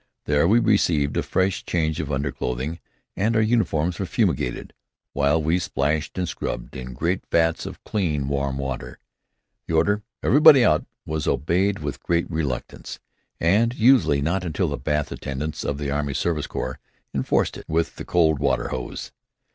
[0.25, 2.79] There we received a fresh change of underclothing,
[3.15, 4.73] and our uniforms were fumigated
[5.13, 8.97] while we splashed and scrubbed in great vats of clean warm water.
[9.67, 12.97] The order, "Everybody out!" was obeyed with great reluctance,
[13.39, 16.79] and usually not until the bath attendants of the Army Service Corps
[17.13, 19.11] enforced it with the cold water hose.